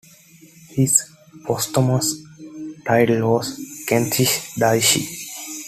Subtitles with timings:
[0.69, 1.13] His
[1.45, 2.19] posthumous
[2.87, 3.55] title was
[3.87, 4.25] Kenshin
[4.57, 5.05] Daishi.